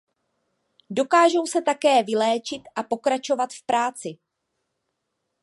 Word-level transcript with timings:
Dokážou 0.89 1.45
se 1.45 1.61
také 1.61 2.03
vyléčit 2.03 2.61
a 2.75 2.83
pokračovat 2.83 3.53
v 3.53 3.63
práci. 3.65 4.17